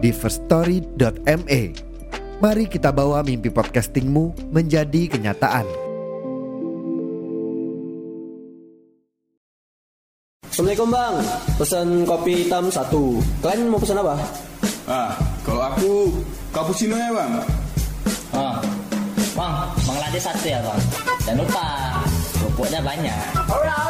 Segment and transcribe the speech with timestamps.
[0.00, 1.62] di firststory.me.
[2.40, 5.68] Mari kita bawa mimpi podcastingmu menjadi kenyataan.
[10.50, 11.14] Assalamualaikum bang,
[11.56, 13.20] pesan kopi hitam satu.
[13.44, 14.16] Kalian mau pesan apa?
[14.88, 15.14] Ah,
[15.44, 15.92] kalau aku
[16.50, 17.32] cappuccino ya bang.
[18.34, 18.56] Oh,
[19.36, 19.54] bang,
[19.84, 20.80] bang lade satu ya bang.
[21.28, 21.66] Jangan lupa
[22.40, 23.24] kerupuknya banyak.
[23.46, 23.89] Alright.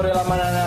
[0.00, 0.66] Sorry sorry lama nana.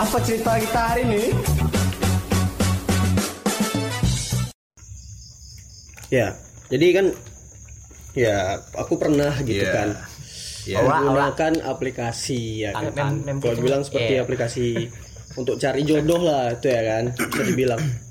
[0.00, 1.22] Apa cerita kita hari ini?
[6.08, 6.32] Ya,
[6.72, 7.06] jadi kan
[8.16, 9.76] ya aku pernah gitu Iya.
[9.76, 9.88] kan.
[10.64, 10.80] Ya.
[10.80, 12.96] menggunakan aplikasi ya kan.
[13.44, 14.24] Kalau bilang seperti Iya.
[14.24, 14.88] aplikasi
[15.36, 18.08] untuk cari jodoh lah itu ya kan, bisa dibilang.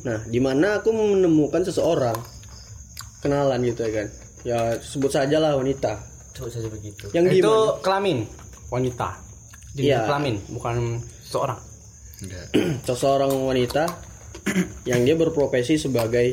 [0.00, 2.16] Nah, di mana aku menemukan seseorang
[3.20, 4.08] kenalan gitu ya kan.
[4.40, 6.00] Ya sebut saja lah wanita.
[6.32, 7.12] Coba saja begitu.
[7.12, 7.80] Yang itu gimana?
[7.84, 8.18] kelamin
[8.70, 9.08] wanita
[9.70, 10.06] jenis Iya.
[10.06, 10.76] kelamin bukan
[11.22, 11.58] seorang
[12.88, 13.84] seseorang wanita
[14.90, 16.32] yang dia berprofesi sebagai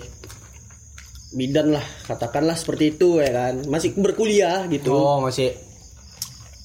[1.27, 3.67] bidan lah, katakanlah seperti itu ya kan.
[3.67, 4.95] Masih berkuliah gitu.
[4.95, 5.51] oh masih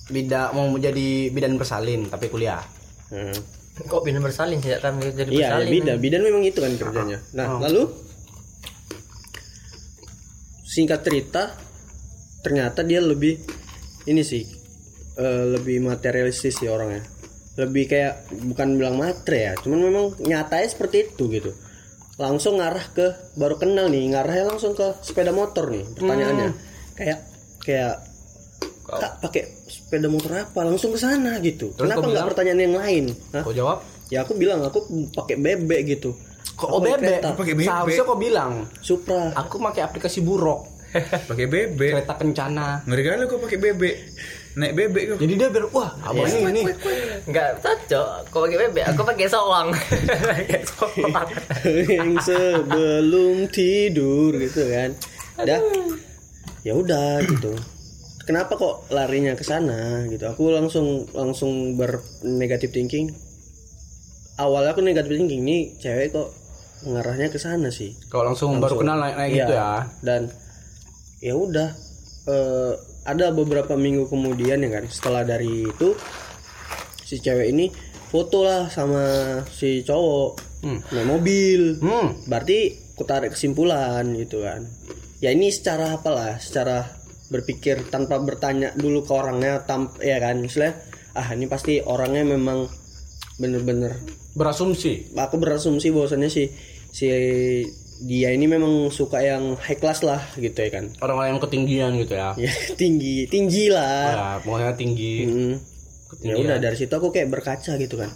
[0.06, 2.60] bida mau menjadi bidan bersalin tapi kuliah
[3.08, 3.32] Hmm.
[3.72, 5.70] Kok bina bersalin tidak kan jadi Iya, ya, bersalin?
[5.72, 5.96] bidan.
[5.96, 7.18] Bidan memang itu kan kerjanya.
[7.32, 7.88] Nah, lalu
[10.62, 11.52] singkat cerita
[12.42, 13.38] ternyata dia lebih
[14.08, 14.42] ini sih
[15.16, 17.04] eh, lebih materialistis sih orangnya.
[17.52, 18.14] Lebih kayak
[18.48, 21.52] bukan bilang matre ya, cuman memang nyatanya seperti itu gitu.
[22.16, 23.06] Langsung ngarah ke
[23.36, 25.84] baru kenal nih, ngarahnya langsung ke sepeda motor nih.
[25.96, 26.48] Pertanyaannya
[26.96, 27.18] kayak
[27.64, 27.94] kayak
[28.82, 29.48] Kak pakai
[29.92, 30.64] sepeda motor apa?
[30.64, 31.68] Langsung ke sana gitu.
[31.70, 33.04] Terus Kenapa kau nggak pertanyaan yang lain?
[33.30, 33.44] Hah?
[33.44, 34.80] kau jawab Ya aku bilang aku
[35.12, 36.16] pakai bebek gitu.
[36.50, 37.66] kok Aku pakai bebek pakai bebek.
[37.66, 39.32] seharusnya kau bilang Supra.
[39.32, 40.64] aku pakai aplikasi buruk
[41.28, 41.92] Pakai bebek.
[41.94, 43.96] kereta kencana Ngeri kali kok pakai bebek.
[44.52, 45.18] Naik bebek kok.
[45.18, 46.62] jadi dia biar wah abang ini ini
[47.22, 48.08] Enggak cocok.
[48.28, 48.84] Kok pakai bebek?
[48.86, 49.68] Aku pakai soang.
[49.72, 51.28] Pakai soang.
[51.86, 54.90] yang sebelum tidur gitu kan.
[55.38, 55.60] Udah.
[56.60, 57.52] Ya udah gitu.
[58.22, 60.24] Kenapa kok larinya ke sana gitu?
[60.24, 63.10] Aku langsung langsung bernegatif thinking.
[64.36, 66.30] Awalnya aku negatif thinking nih cewek kok
[66.82, 67.94] ngarahnya ke sana sih.
[68.06, 69.62] kalau langsung, baru kenal naik naik gitu Iya.
[69.62, 69.72] ya
[70.02, 70.22] Dan
[71.18, 71.68] ya udah
[72.26, 72.72] eh,
[73.02, 75.94] ada beberapa minggu kemudian ya kan setelah dari itu
[77.02, 77.70] si cewek ini
[78.08, 79.02] foto lah sama
[79.48, 80.30] si cowok
[80.90, 81.78] naik mobil.
[81.78, 82.58] hmm Berarti
[82.94, 84.62] aku tarik kesimpulan gitu kan.
[85.18, 86.82] Ya ini secara apalah, secara
[87.32, 90.36] berpikir tanpa bertanya dulu ke orangnya tam ya kan?
[90.38, 90.76] Misalnya
[91.12, 92.68] ah ini pasti orangnya memang
[93.40, 93.96] bener-bener
[94.32, 95.12] berasumsi?
[95.16, 96.52] Aku berasumsi bahwasannya si
[96.92, 97.08] si
[98.02, 100.90] dia ini memang suka yang high class lah gitu ya kan?
[101.00, 102.36] Orang-orang yang ketinggian gitu ya?
[102.36, 104.04] Ya tinggi tinggi lah.
[104.12, 105.14] Ya pokoknya tinggi.
[105.24, 105.54] Hmm.
[106.20, 108.12] ya udah dari situ aku kayak berkaca gitu kan.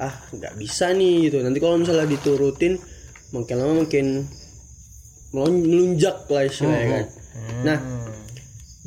[0.00, 1.44] Ah nggak bisa nih gitu.
[1.44, 2.80] Nanti kalau misalnya diturutin
[3.28, 4.24] makin lama makin
[5.36, 7.04] melon- melunjak lah istilahnya kan?
[7.64, 7.78] Nah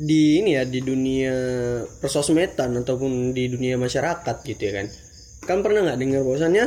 [0.02, 1.34] di ini ya di dunia
[2.02, 4.86] persosmedan ataupun di dunia masyarakat gitu ya kan.
[5.46, 6.66] Kan pernah nggak dengar bahwasannya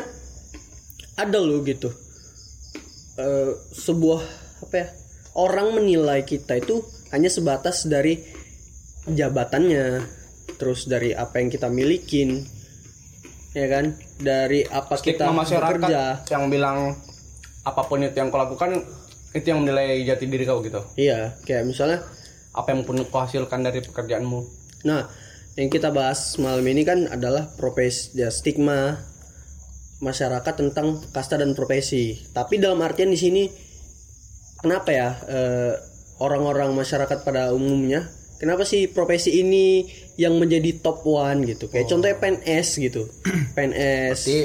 [1.19, 1.91] ada loh gitu
[3.19, 4.21] eh, sebuah
[4.67, 4.87] apa ya
[5.35, 6.79] orang menilai kita itu
[7.11, 8.23] hanya sebatas dari
[9.07, 10.03] jabatannya
[10.55, 12.39] terus dari apa yang kita milikin
[13.51, 13.99] ya kan?
[14.15, 16.03] Dari apa kita stigma masyarakat bekerja.
[16.31, 16.95] yang bilang
[17.67, 18.79] apa pun itu yang kau lakukan
[19.35, 20.79] itu yang menilai jati diri kau gitu.
[20.95, 21.99] Iya kayak misalnya
[22.55, 24.39] apa yang pun kau hasilkan dari pekerjaanmu?
[24.87, 25.05] Nah,
[25.59, 28.95] yang kita bahas malam ini kan adalah profesi ya, stigma
[29.99, 32.15] masyarakat tentang kasta dan profesi.
[32.31, 33.43] Tapi dalam artian di sini
[34.59, 35.73] kenapa ya eh,
[36.19, 38.07] orang-orang masyarakat pada umumnya
[38.39, 39.87] kenapa sih profesi ini
[40.19, 41.71] yang menjadi top one gitu?
[41.71, 43.07] Kayak contohnya PNS gitu.
[43.55, 44.39] PNS Jadi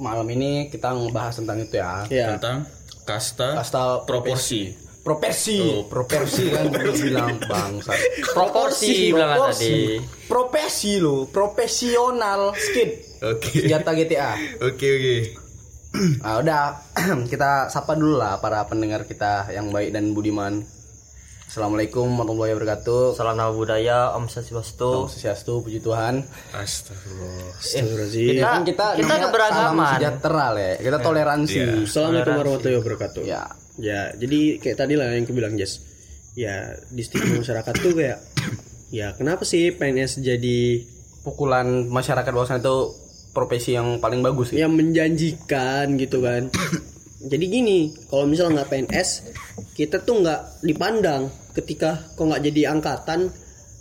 [0.00, 2.04] malam ini kita ngebahas tentang itu ya.
[2.10, 2.66] ya Tentang
[3.04, 4.83] kasta, Kasta proporsi.
[5.04, 7.92] Propersi, Oh, propersi kan gue bilang bangsa.
[8.32, 10.00] Proporsi bilang tadi.
[10.24, 13.20] Profesi lo, profesional skip.
[13.20, 13.68] Oke.
[13.68, 14.32] Senjata GTA.
[14.64, 15.16] Oke oke.
[16.24, 16.62] Nah, udah
[17.30, 20.64] kita sapa dulu lah para pendengar kita yang baik dan budiman.
[21.44, 23.14] Assalamualaikum warahmatullahi wabarakatuh.
[23.14, 25.04] Salam nama budaya, Om Swastiastu.
[25.04, 26.24] Om Swastiastu, puji Tuhan.
[26.50, 27.60] Astagfirullah.
[27.60, 28.26] Astagfirullahaladzim.
[28.32, 29.68] Kita, Kan kita kita namanya keberagaman.
[29.68, 30.70] Salam sejahtera le.
[30.80, 31.58] Kita toleransi.
[31.84, 33.44] Assalamualaikum warahmatullahi wabarakatuh Ya.
[33.80, 35.82] Ya jadi kayak tadi lah yang aku bilang Jess.
[36.34, 38.18] Ya di stigma masyarakat tuh kayak
[38.90, 40.82] ya kenapa sih PNS jadi
[41.24, 42.76] Pukulan masyarakat bahwasan itu
[43.32, 44.60] profesi yang paling bagus sih.
[44.60, 46.52] yang menjanjikan gitu kan?
[47.32, 49.08] Jadi gini kalau misalnya nggak PNS
[49.72, 53.32] kita tuh nggak dipandang ketika kok nggak jadi angkatan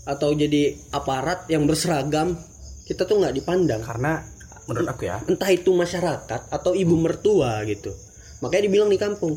[0.08, 2.40] atau jadi aparat yang berseragam
[2.88, 3.84] kita tuh nggak dipandang.
[3.84, 4.24] Karena
[4.64, 7.92] menurut aku ya, entah itu masyarakat atau ibu mertua gitu.
[8.40, 9.36] Makanya dibilang di kampung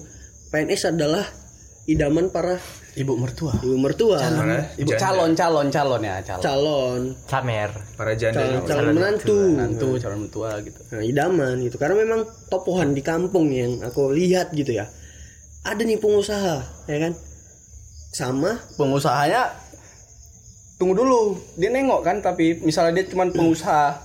[0.49, 1.25] PNS adalah
[1.87, 2.59] idaman para
[2.99, 3.55] ibu mertua.
[3.63, 4.19] ibu mertua
[4.75, 6.43] Ibu calon calon calon ya, calon.
[6.43, 7.01] calon
[7.31, 7.71] Camer.
[7.95, 8.43] Para janda.
[8.43, 10.81] calon, calon menantu Nantu calon mertua gitu.
[10.91, 12.21] nah, idaman gitu karena memang
[12.51, 14.91] topohan di kampung yang aku lihat gitu ya
[15.63, 17.13] ada nih pengusaha ya kan
[18.11, 19.51] sama Pengusahanya
[20.77, 23.97] tunggu dulu, dia nengok kan tapi misalnya dia cuman pengusaha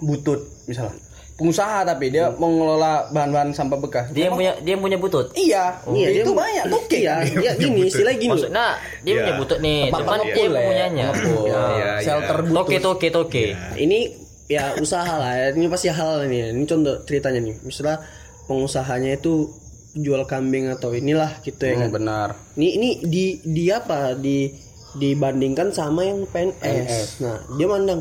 [0.00, 0.96] butut misalnya.
[1.34, 4.06] Pengusaha tapi dia mengelola bahan-bahan sampah bekas.
[4.10, 5.34] Dia yang punya dia punya butut.
[5.34, 8.66] Iya, iya itu dia- banyak tuh iya dia gini istilah gini Maksudnya
[9.02, 11.06] dia punya butut nih, Tempat cuman dia ya, punyanya.
[11.10, 11.44] pengepul.
[11.50, 11.90] iya.
[11.98, 12.54] Shelter butut.
[12.56, 13.44] Toke toke toke.
[13.76, 13.98] ini
[14.46, 15.46] ya usaha lah ya.
[15.50, 17.96] ini pasti hal ini ini contoh ceritanya nih misalnya
[18.44, 19.48] pengusahanya itu
[19.94, 22.28] jual kambing atau inilah gitu ya Hmm, kan benar.
[22.54, 24.52] ini ini di di apa di
[24.94, 27.18] dibandingkan sama yang PNS.
[27.18, 27.98] Nah, dia mandang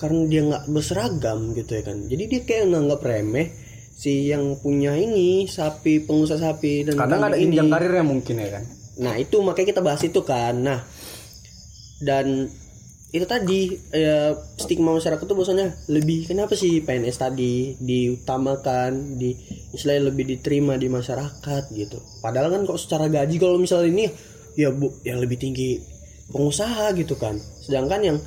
[0.00, 2.08] karena dia nggak berseragam gitu ya kan.
[2.08, 3.52] Jadi dia kayak nganggap remeh
[4.00, 8.48] si yang punya ini sapi pengusaha sapi dan Kadang ada kambing jenjang karirnya mungkin ya
[8.56, 8.64] kan.
[9.00, 10.56] Nah, itu makanya kita bahas itu kan.
[10.56, 10.80] Nah,
[12.00, 12.48] dan
[13.10, 19.34] itu tadi eh, stigma masyarakat tuh bosannya lebih kenapa sih PNS tadi diutamakan di
[19.74, 24.04] istilahnya lebih diterima di masyarakat gitu padahal kan kok secara gaji kalau misalnya ini
[24.54, 25.82] ya bu yang lebih tinggi
[26.30, 27.34] pengusaha gitu kan
[27.66, 28.18] sedangkan yang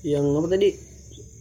[0.00, 0.68] yang apa tadi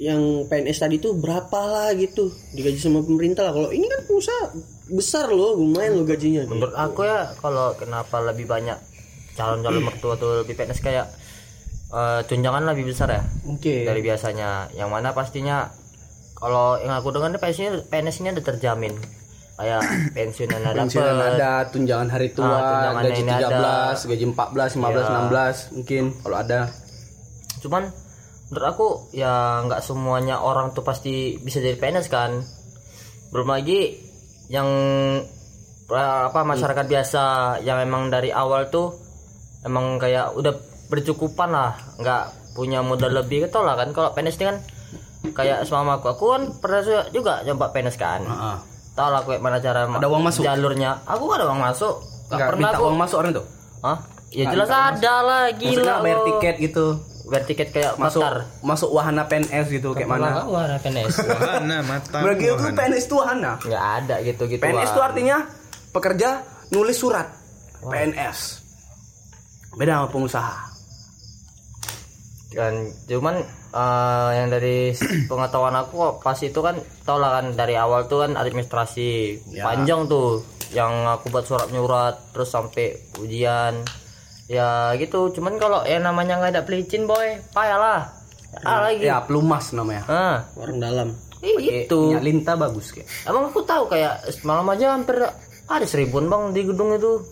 [0.02, 4.44] yang PNS tadi tuh berapa lah gitu digaji sama pemerintah lah kalau ini kan pengusaha
[4.90, 8.82] besar loh lumayan loh gajinya Menurut aku ya kalau kenapa lebih banyak
[9.32, 11.06] calon-calon mertua tuh lebih PNS kayak
[11.88, 13.86] eh, tunjangan lebih besar ya Mungkin.
[13.86, 14.74] dari biasanya.
[14.74, 15.70] Yang mana pastinya
[16.34, 18.98] kalau yang aku dengar PNS PNS ini ada terjamin
[19.54, 19.82] kayak
[20.18, 21.34] pensiunan ada Pensiunan dapet.
[21.38, 23.48] ada, tunjangan hari tua, Ah, tunjangan gaji ini ada.
[23.94, 25.14] 13, gaji 14, 15, Iya.
[25.14, 26.60] 16 mungkin kalau ada.
[27.62, 27.84] cuman
[28.52, 32.44] menurut aku ya nggak semuanya orang tuh pasti bisa jadi PNS kan
[33.32, 33.96] belum lagi
[34.48, 34.68] yang
[35.88, 37.24] eh, apa masyarakat biasa
[37.64, 38.92] yang emang dari awal tuh
[39.64, 40.52] emang kayak udah
[40.88, 44.58] bercukupan lah nggak punya modal lebih gitu lah kan kalau PNS ini kan
[45.32, 48.58] kayak sama aku aku kan pernah juga coba PNS kan Heeh.
[48.92, 50.44] tahu lah kayak mana cara Ada uang masuk?
[50.44, 51.96] jalurnya aku gak ada uang masuk
[52.28, 53.46] Gak Enggak pernah minta aku uang masuk orang tuh.
[53.82, 53.98] Hah?
[54.32, 56.26] ya jelas ada lah Maksudnya gila bayar lo.
[56.28, 56.86] tiket gitu.
[57.24, 58.36] Bayar tiket kayak Masuk daftar.
[58.62, 60.44] masuk wahana PNS gitu kayak mana?
[60.44, 61.14] Wah, PNS.
[61.22, 62.22] Wahana matang.
[62.24, 62.78] Bagi aku wahana.
[62.78, 63.52] PNS itu wahana.
[63.60, 65.38] nggak ada gitu gitu PNS itu artinya
[65.90, 66.30] pekerja
[66.70, 67.28] nulis surat.
[67.82, 68.40] PNS.
[69.74, 70.56] Beda sama pengusaha.
[72.52, 72.76] kan
[73.08, 73.40] cuman
[73.72, 74.92] eh, yang dari
[75.32, 79.64] pengetahuan aku pas itu kan tau lah kan dari awal tuh kan administrasi Ya.
[79.64, 83.80] panjang tuh yang aku buat surat nyurat terus sampai ujian
[84.46, 88.02] ya gitu cuman kalau yang namanya nggak ada pelicin boy payah lah
[88.62, 90.04] ah lagi Ya, pelumas namanya.
[90.06, 91.08] ah orang dalam
[91.40, 93.08] ih, itu Minyak lintah bagus kayak.
[93.24, 95.18] emang aku tahu kayak malam aja hampir
[95.66, 97.24] ada seribuan bang di gedung itu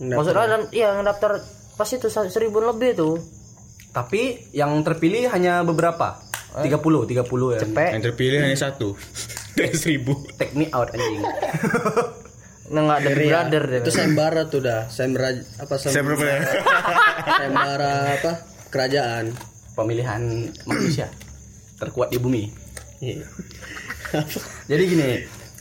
[0.00, 1.38] maksudnya dan iya yang daftar
[1.74, 3.14] pas itu seribuan lebih tuh
[3.90, 6.18] Tapi yang terpilih hanya beberapa.
[6.50, 7.58] 30, 30 ya.
[7.60, 8.98] cepet Yang terpilih hanya satu.
[9.54, 10.18] Dari seribu.
[10.34, 11.22] Take me out anjing.
[12.64, 13.80] Nah, nggak ada Big brother deh.
[13.80, 15.28] itu sayembara tuh dah sayembara
[15.58, 16.40] apa berapa ya?
[17.38, 18.32] sayembara apa
[18.68, 19.24] kerajaan
[19.74, 20.22] Pemilihan
[20.64, 21.10] manusia
[21.76, 22.46] terkuat di bumi.
[23.00, 23.26] Iya.
[24.70, 25.10] Jadi gini,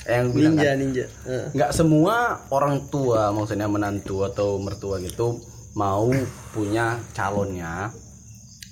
[0.05, 1.45] yang bilang ninja kan, ninja Heeh.
[1.51, 2.15] nggak semua
[2.49, 5.41] orang tua maksudnya menantu atau mertua gitu
[5.73, 6.13] mau
[6.51, 7.89] punya calonnya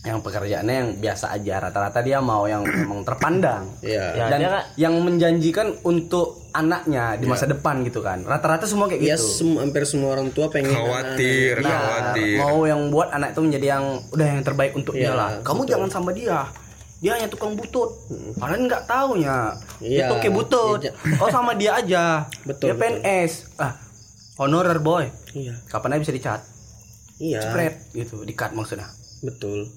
[0.02, 4.06] yang pekerjaannya yang biasa aja rata-rata dia mau yang memang terpandang Iya.
[4.14, 8.86] Ya, dan dia nggak- yang menjanjikan untuk anaknya di masa depan gitu kan rata-rata semua
[8.86, 12.36] kayak ya gitu sem- hampir semua orang tua pengen Khawatir, Iya, khawatir.
[12.38, 15.30] mau yang buat anak itu menjadi yang udah yang terbaik untuk dia Iya, lah.
[15.42, 16.44] Kamu jangan sama dia.
[17.00, 17.90] Dia hanya tukang butut.
[18.36, 19.56] Kalian nggak taunya.
[19.80, 20.80] Dia Iya, toke butut.
[21.16, 22.28] Kau sama dia aja.
[22.44, 23.58] Betul, Dia PNS.
[23.58, 23.74] Ah,
[24.38, 25.08] honorer boy.
[25.32, 26.42] iya Kapan aja bisa dicat?
[27.16, 28.90] iya Spread gitu, dikat maksudnya.
[29.22, 29.70] betul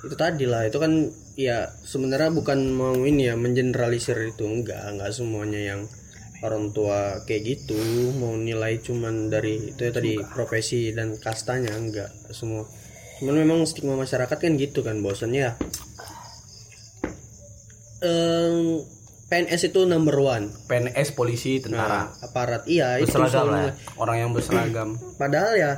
[0.00, 5.14] itu tadi lah itu kan ya sebenarnya bukan mau ini ya mengeneralisir itu enggak enggak
[5.14, 5.86] semuanya yang
[6.42, 7.78] orang tua kayak gitu
[8.18, 12.66] mau nilai cuman dari itu ya tadi profesi dan kastanya enggak semua
[13.22, 15.52] cuman memang stigma masyarakat kan gitu kan bosannya ya
[19.28, 22.10] PNS itu number one PNS, polisi, tentara.
[22.18, 23.72] aparat iya itu Berseragam lah ya.
[23.94, 24.98] Orang yang berseragam.
[25.22, 25.72] padahal ya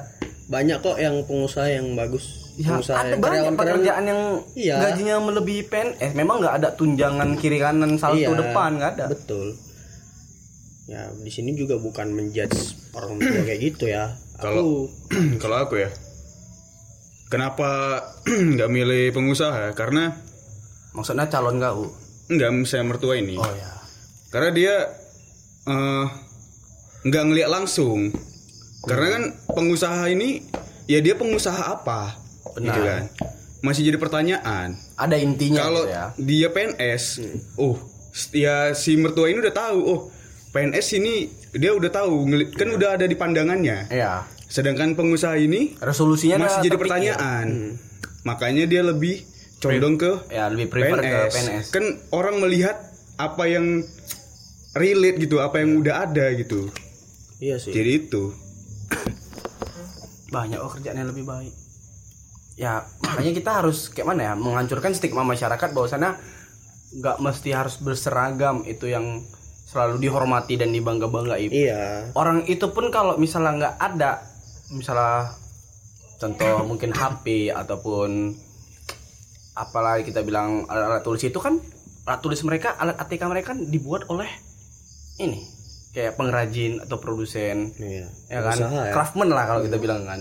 [0.48, 4.20] banyak kok yang pengusaha yang bagus Ya, pengusaha ada banyak pekerjaan yang
[4.52, 4.74] Iya.
[4.80, 6.12] gajinya melebihi PNS.
[6.12, 9.04] Memang nggak ada tunjangan kiri kanan salto Iya, depan nggak ada.
[9.08, 9.54] Betul.
[10.86, 12.58] Ya di sini juga bukan menjudge
[12.92, 14.10] orang tua kayak gitu ya.
[14.36, 14.90] Kalau
[15.42, 15.90] kalau aku ya,
[17.28, 18.02] kenapa
[18.54, 19.72] nggak milih pengusaha?
[19.72, 20.10] Karena
[20.90, 21.86] Maksudnya calon kau.
[22.26, 23.34] nggak misalnya mertua ini.
[23.34, 23.70] Oh ya.
[24.28, 24.74] Karena dia
[25.64, 26.04] eh,
[27.02, 28.10] nggak ngeliat langsung.
[28.80, 30.42] Karena kan pengusaha ini
[30.86, 32.16] ya dia pengusaha apa,
[32.56, 33.02] gitu kan?
[33.60, 34.72] Masih jadi pertanyaan.
[34.96, 36.04] Ada intinya Kalau gitu ya.
[36.16, 37.04] dia PNS,
[37.56, 37.76] oh
[38.32, 40.00] ya si mertua ini udah tahu, oh
[40.50, 43.86] PNS ini dia udah tahu, kan udah ada di pandangannya.
[43.88, 44.24] Iya.
[44.46, 46.80] Sedangkan pengusaha ini Resolusinya masih jadi terpikir.
[46.80, 47.46] pertanyaan.
[48.20, 49.22] Makanya dia lebih
[49.56, 51.06] condong ke Ya lebih prefer PNS.
[51.06, 51.64] ke PNS.
[51.70, 52.80] Kan orang melihat
[53.14, 53.84] apa yang
[54.72, 56.72] relate gitu, apa yang udah ada gitu.
[57.38, 57.70] Iya sih.
[57.70, 58.32] Jadi itu.
[60.30, 61.52] Banyak oh kerjaan yang lebih baik.
[62.60, 66.12] Ya makanya kita harus kayak mana ya menghancurkan stigma masyarakat bahwasannya
[66.92, 69.24] nggak mesti harus berseragam itu yang
[69.64, 71.48] selalu dihormati dan dibangga banggai.
[71.48, 72.12] Iya.
[72.12, 74.20] Orang itu pun kalau misalnya nggak ada,
[74.68, 75.32] misalnya
[76.20, 78.36] contoh mungkin HP ataupun
[79.56, 81.56] apalagi kita bilang alat-alat tulis itu kan
[82.04, 84.28] alat tulis mereka alat ATK mereka kan dibuat oleh
[85.16, 85.44] ini
[85.90, 88.06] kayak pengrajin atau produsen Iya.
[88.30, 88.92] ya kan Usaha ya.
[88.94, 90.20] craftsman lah kalau kita bilang kan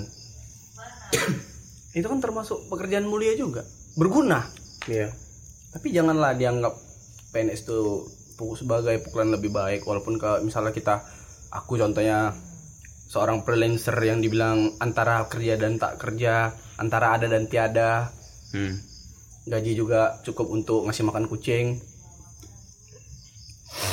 [1.93, 3.65] itu kan termasuk pekerjaan mulia juga.
[3.97, 4.45] Berguna.
[4.89, 5.11] Iya.
[5.69, 6.73] tapi janganlah dianggap
[7.29, 8.09] PNS itu
[8.57, 9.85] sebagai pukulan lebih baik.
[9.85, 11.05] Walaupun kalau misalnya kita
[11.53, 12.33] aku contohnya
[13.09, 18.09] seorang freelancer yang dibilang antara kerja dan tak kerja antara ada dan tiada.
[18.49, 18.81] Hmm.
[19.49, 21.77] gaji juga cukup untuk ngasih makan kucing.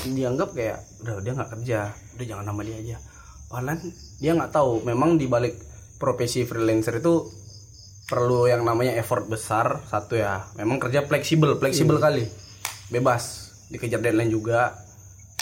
[0.04, 1.80] Dianggap kayak udah dia nggak kerja.
[2.16, 2.96] Udah jangan nama dia aja.
[3.48, 3.80] Padahal
[4.20, 4.84] dia nggak tahu.
[4.84, 5.56] Memang di balik
[5.96, 7.24] profesi freelancer itu
[8.06, 12.26] perlu yang namanya effort besar satu ya memang kerja fleksibel fleksibel kali
[12.88, 14.78] bebas dikejar deadline juga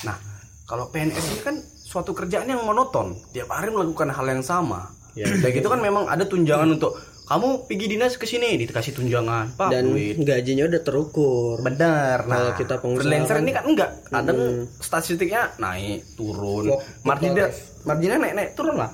[0.02, 0.16] nah
[0.64, 5.30] kalau PNS ini kan suatu kerjaan yang monoton tiap hari melakukan hal yang sama Ya.
[5.30, 9.70] ya gitu kan memang ada tunjangan untuk kamu pergi dinas ke sini dikasih tunjangan pak
[9.72, 11.56] Dan duit gajinya udah terukur.
[11.64, 12.28] Benar.
[12.28, 13.90] Nah, Kalau kita pengusaha freelancer ini kan enggak.
[14.12, 14.38] Kadang
[14.76, 16.68] statistiknya naik, turun.
[17.00, 17.48] Marginnya
[17.88, 18.92] marginnya naik, naik, turun lah.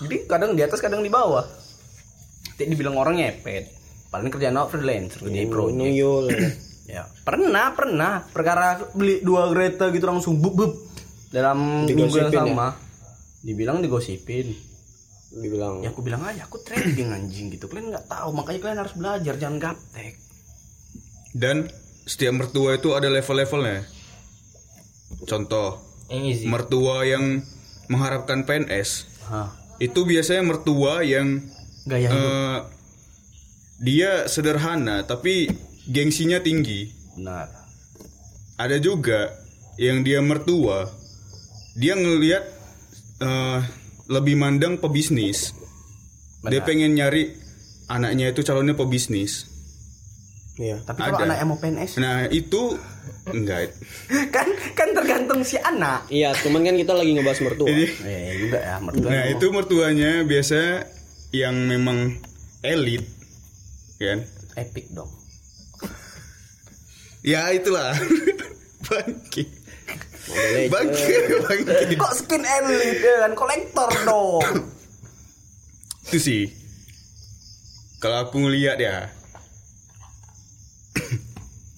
[0.00, 1.44] Jadi kadang di atas, kadang di bawah.
[2.54, 3.64] Tidak dibilang orang ngepet.
[4.08, 5.78] Paling kerjaan awak freelancer, kerja project.
[5.78, 6.26] Nuyul.
[6.84, 8.28] Ya, pernah, pernah.
[8.28, 10.72] Perkara beli dua kereta gitu langsung bub bub
[11.32, 12.44] dalam minggu yang ya?
[12.44, 12.76] sama.
[13.40, 14.52] Dibilang digosipin.
[15.34, 15.82] Dibilang.
[15.82, 17.66] Ya aku bilang aja aku trading anjing gitu.
[17.66, 20.14] Kalian nggak tahu, makanya kalian harus belajar jangan gaptek.
[21.34, 21.66] Dan
[22.06, 23.82] setiap mertua itu ada level-levelnya.
[25.24, 25.80] Contoh,
[26.12, 26.44] Yang easy.
[26.46, 27.42] mertua yang
[27.88, 29.56] mengharapkan PNS Hah.
[29.80, 31.40] itu biasanya mertua yang
[31.84, 32.16] Gaya hidup.
[32.16, 32.58] eh,
[33.80, 35.50] dia sederhana tapi
[35.84, 36.88] gengsinya tinggi.
[37.16, 37.48] Benar.
[38.56, 39.34] Ada juga
[39.76, 40.86] yang dia mertua
[41.74, 42.44] dia ngelihat
[43.20, 43.58] eh,
[44.08, 45.52] lebih mandang pebisnis.
[46.44, 47.32] Dia pengen nyari
[47.88, 49.48] anaknya itu calonnya pebisnis.
[50.54, 50.78] Iya.
[50.86, 52.78] Tapi kalau anak yang mau PNS Nah itu
[53.26, 53.74] enggak.
[54.30, 54.46] kan
[54.78, 56.06] kan tergantung si anak.
[56.06, 57.66] Iya, cuman kan kita lagi ngebahas mertua.
[57.66, 59.08] Jadi Eh juga ya mertua.
[59.10, 60.60] Nah itu mertuanya biasa
[61.34, 62.22] yang memang
[62.62, 63.02] elit
[63.98, 64.22] kan?
[64.54, 65.10] Epic dong.
[67.26, 67.90] ya itulah.
[68.84, 69.64] Bangki
[70.70, 71.14] bangki
[71.44, 73.32] bangki Kok skin elit ya kan?
[73.36, 74.44] Kolektor dong.
[76.08, 76.42] itu sih.
[77.98, 79.08] Kalau aku ngeliat ya.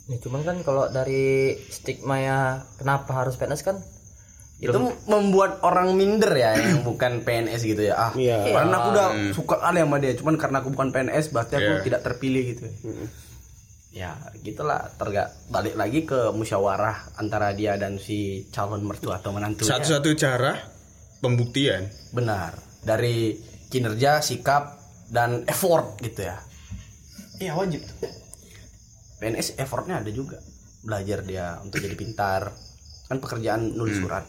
[0.07, 3.83] Ya, cuman kan kalau dari stigma ya kenapa harus PNS kan
[4.57, 4.73] itu
[5.05, 7.95] membuat orang minder ya yang bukan PNS gitu ya.
[7.99, 8.41] Ah, Iya.
[8.55, 11.85] karena aku udah suka kali sama dia, cuman karena aku bukan PNS berarti aku Iya.
[11.85, 12.65] tidak terpilih gitu.
[13.91, 14.93] ya gitulah.
[14.95, 20.57] Terga balik lagi ke musyawarah antara dia dan si calon mertua atau menantu Satu-satu cara
[21.19, 21.89] pembuktian.
[22.11, 22.57] benar.
[22.81, 23.37] Dari
[23.67, 26.37] kinerja sikap dan effort gitu ya.
[27.39, 27.85] Iya wajib.
[27.99, 28.13] Tuh
[29.17, 30.41] PNS effortnya ada juga.
[30.81, 32.53] Belajar dia untuk jadi pintar.
[33.05, 34.25] Kan pekerjaan nulis surat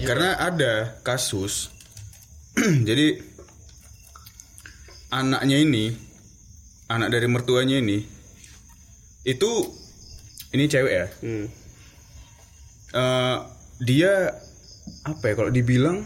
[0.00, 1.68] Karena ada kasus.
[2.88, 3.20] jadi
[5.12, 5.92] anaknya ini,
[6.88, 8.00] anak dari mertuanya ini,
[9.28, 9.50] itu
[10.56, 11.06] ini cewek ya.
[11.20, 11.46] Hmm.
[12.92, 13.38] Eh,
[13.84, 14.12] dia
[15.06, 16.04] apa ya kalau dibilang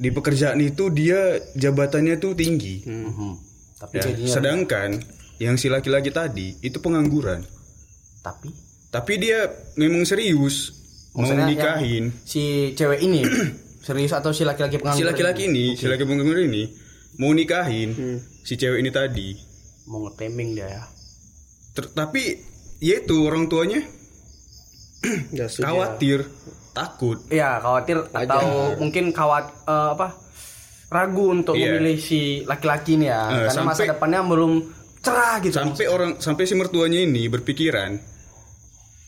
[0.00, 2.84] di pekerjaan itu dia jabatannya tuh tinggi.
[2.88, 3.32] Mhm.
[3.80, 4.90] tapi Ya, gajinya sedangkan
[5.40, 7.44] yang si laki-laki tadi itu pengangguran.
[8.20, 8.52] tapi
[8.90, 9.48] Tapi dia
[9.80, 10.79] memang serius
[11.10, 12.04] mau Maksudnya nikahin.
[12.22, 13.22] si cewek ini
[13.84, 16.62] serius atau si laki-laki Si pengangguran laki-laki ini, si laki pengangguran ini
[17.16, 18.18] mau nikahin Hmm.
[18.40, 19.28] si cewek ini tadi.
[19.84, 20.82] mau ngeteming dia ya
[21.72, 22.38] Ter- tapi
[22.78, 23.82] ya itu orang tuanya
[25.58, 26.28] khawatir,
[26.70, 27.18] takut.
[27.26, 28.44] Iya khawatir atau
[28.76, 30.14] mungkin khawat eh, apa
[30.88, 31.74] ragu untuk Iya.
[31.74, 34.52] memilih si laki-laki ini ya Eh, karena masa sampai- depannya belum
[35.00, 37.98] cerah gitu Sampai orang sampai si mertuanya ini berpikiran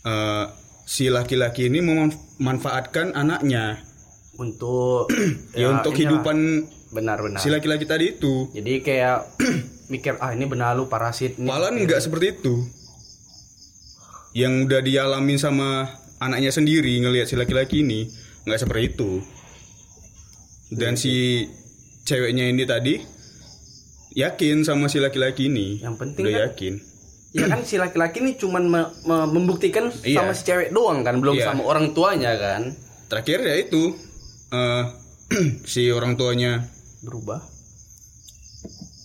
[0.02, 0.44] eh,
[0.84, 3.80] si laki-laki ini memanfaatkan anaknya
[4.36, 5.06] untuk
[5.54, 6.20] ya, untuk inilah.
[6.20, 6.36] kehidupan
[6.92, 8.52] benar-benar si laki-laki tadi itu.
[8.52, 9.18] jadi kayak
[9.92, 12.64] mikir ah ini benalu parasit Malah nggak seperti itu.
[14.32, 15.84] Yang udah dialamin sama
[16.16, 18.08] anaknya sendiri ngelihat si laki-laki ini
[18.44, 19.20] nggak seperti itu.
[20.72, 21.44] Dan si
[22.02, 22.96] ceweknya ini tadi
[24.16, 25.84] yakin sama si laki-laki ini.
[25.84, 26.74] Yang penting udah kan- yakin.
[27.32, 30.20] Ya kan si laki-laki ini cuman me- me- membuktikan Iya.
[30.20, 31.46] sama si cewek doang kan belum Iya.
[31.48, 32.76] sama orang tuanya kan.
[33.08, 33.96] Terakhir ya itu
[34.50, 34.82] eh,
[35.66, 36.68] si orang tuanya
[37.00, 37.40] berubah?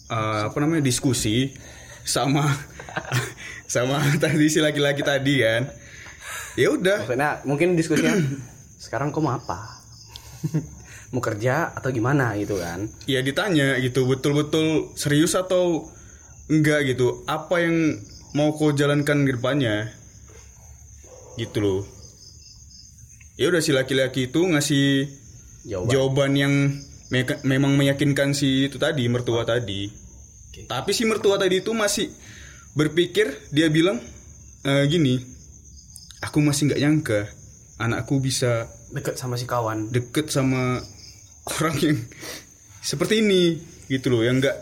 [0.08, 1.52] Eh, apa namanya diskusi
[2.04, 2.48] sama
[3.68, 5.68] sama tadi si laki-laki tadi kan.
[6.56, 8.16] Ya udah, maksudnya mungkin diskusinya
[8.84, 9.80] sekarang kau mau apa?
[11.08, 12.36] Mau kerja atau gimana?
[12.36, 12.92] gitu kan.
[13.08, 15.88] Ya ditanya gitu betul-betul serius atau
[16.48, 17.24] enggak gitu?
[17.24, 17.96] Apa yang
[18.38, 19.90] mau kau jalankan di depannya.
[21.36, 21.82] Gitu loh.
[23.34, 25.10] Ya udah si laki-laki itu ngasih
[25.66, 25.90] jawaban.
[25.90, 26.54] jawaban yang
[27.10, 29.90] me- memang meyakinkan si itu tadi mertua tadi.
[30.66, 32.10] Tapi si mertua tadi itu masih
[32.74, 34.02] berpikir dia bilang
[34.62, 35.22] "Eh, gini
[36.20, 37.20] aku masih nggak nyangka
[37.78, 39.94] anakku bisa deket sama si kawan.
[39.94, 40.82] deket sama
[41.58, 41.98] orang yang
[42.82, 44.26] seperti ini gitu loh.
[44.26, 44.58] Yang enggak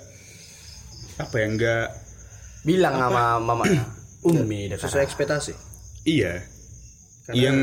[1.15, 1.87] apa ya enggak
[2.65, 3.85] bilang sama mamanya.
[4.25, 5.53] Umi dekat Sesuai ekspektasi.
[6.03, 6.41] iya.
[7.29, 7.57] Yang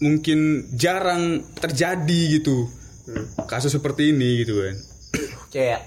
[0.00, 0.38] mungkin
[0.72, 1.22] jarang
[1.54, 2.66] terjadi gitu.
[3.44, 4.76] Kasus seperti ini gitu kan.
[5.54, 5.86] Kayak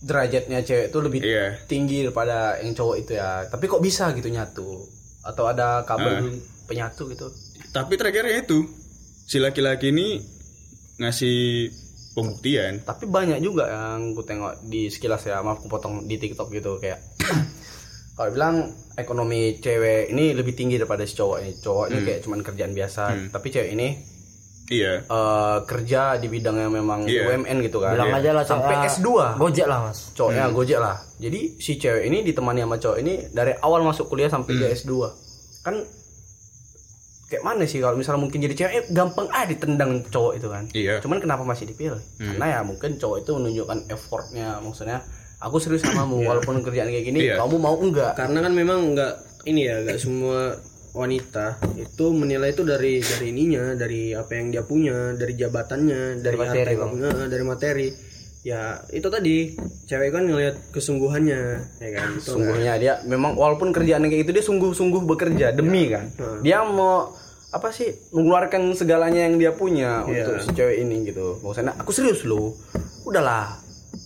[0.00, 1.46] derajatnya cewek itu lebih Iya.
[1.64, 3.44] tinggi daripada yang cowok itu ya.
[3.46, 4.84] Tapi kok bisa gitu nyatu?
[5.20, 6.32] Atau ada kabar Ah.
[6.64, 7.28] penyatu gitu?
[7.72, 8.64] Tapi terakhirnya itu.
[9.26, 10.22] Si laki-laki ini
[10.96, 11.68] ngasih
[12.16, 12.80] pembuktian.
[12.80, 16.80] Tapi banyak juga yang gue tengok di sekilas ya maaf aku potong di TikTok gitu
[16.80, 17.04] kayak
[18.16, 21.52] kalau bilang ekonomi cewek ini lebih tinggi daripada si cowok ini.
[21.60, 23.88] Cowok ini kayak cuman kerjaan biasa tapi cewek ini
[24.72, 25.04] iya.
[25.04, 27.28] eh, kerja di bidang yang memang Iya.
[27.36, 27.92] UMN gitu kan.
[28.00, 29.98] Bilang aja lah sampai cewek, S2 Gojek lah mas.
[30.16, 30.96] cowoknya gojek lah.
[31.20, 34.92] Jadi si cewek ini ditemani sama cowok ini dari awal masuk kuliah sampai dia S2
[35.60, 35.76] kan
[37.26, 40.64] kayak mana sih kalau misalnya mungkin jadi cewek eh, gampang ah ditendang cowok itu kan
[40.70, 41.02] Iya.
[41.02, 45.02] cuman kenapa masih dipilih karena ya mungkin cowok itu menunjukkan effortnya maksudnya
[45.36, 47.36] aku serius samamu walaupun kerjaan kayak gini Iya.
[47.36, 50.54] kamu mau enggak Karena kan memang nggak ini ya, nggak semua
[50.90, 56.34] wanita itu menilai itu dari dari ininya, dari apa yang dia punya, dari jabatannya, dari,
[56.34, 57.86] harta materi, yang dia punya, dari materi.
[58.46, 59.58] Ya itu tadi.
[59.90, 61.42] Cewek kan ngelihat kesungguhannya,
[61.82, 62.14] ya kan.
[62.14, 66.06] Itu sungguhnya dia memang walaupun kerjaan kayak gitu dia sungguh-sungguh bekerja demi kan?
[66.46, 67.10] dia mau
[67.50, 71.42] apa sih mengeluarkan segalanya yang dia punya untuk si cewek ini gitu.
[71.42, 72.54] Maksudnya aku serius loh
[73.02, 73.58] udahlah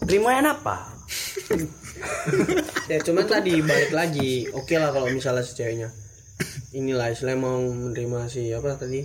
[0.09, 0.88] terimain apa?
[2.88, 5.92] Ya cuman tadi balik lagi oke lah kalau misalnya si ceweknya
[6.72, 9.05] inilah istilahnya mau menerima si apa tadi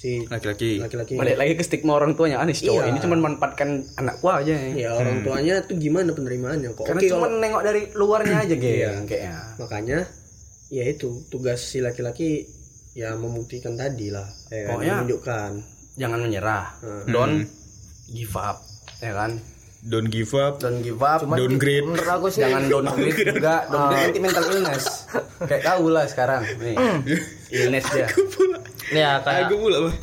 [0.00, 0.80] si laki-laki.
[0.80, 1.12] laki-laki.
[1.14, 2.40] Balik lagi ke stigma orang tuanya.
[2.40, 2.88] Ah, nih si cowok Iya.
[2.88, 6.88] ini cuma manfaatkan anakku aja ya ya orang tuanya tuh gimana penerimaannya kok?
[6.88, 8.64] Karena oke cuma kalau nengok dari luarnya aja gitu
[9.04, 9.32] kayaknya.
[9.60, 9.98] Makanya
[10.70, 12.48] ya itu tugas si laki-laki
[12.92, 14.70] ya membuktikan tadi lah ya kan?
[14.72, 15.52] Pokoknya- menunjukkan.
[15.92, 16.64] jangan menyerah.
[17.04, 17.44] Don't
[18.08, 18.64] give up
[18.98, 19.36] ya kan?
[19.82, 20.56] Don't give up.
[20.56, 21.24] Don't give up.
[21.24, 21.84] Downgrade.
[21.84, 23.64] Menurut aku sih jangan downgrade juga.
[23.66, 24.84] Downgrade nanti mental illness.
[25.40, 26.40] Kayak kau lah sekarang.
[26.56, 26.76] Nih.
[27.52, 28.08] Illness dia
[28.90, 29.94] ya kayak aku pula Pak.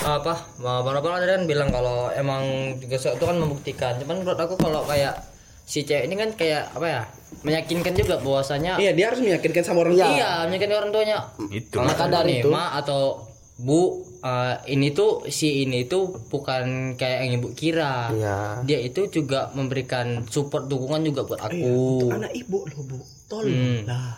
[0.00, 2.42] apa bang Abang tadi kan bilang kalau emang
[2.76, 5.14] juga itu kan membuktikan cuman menurut aku kalau kayak
[5.62, 7.02] si cewek ini kan kayak apa ya
[7.46, 10.08] meyakinkan juga bahwasanya Iya, dia harus meyakinkan sama orang tua.
[10.08, 11.78] iya meyakinkan orang tuanya Itu.
[11.78, 13.22] maka dari itu- ma atau
[13.54, 18.38] bu eh, ini tuh si ini tuh bukan kayak yang ibu kira Iya.
[18.64, 22.98] dia itu juga memberikan support dukungan juga buat aku Anak ibu loh, Bu.
[23.28, 23.46] Tolong.
[23.46, 23.80] Hmm.
[23.86, 24.16] Lah.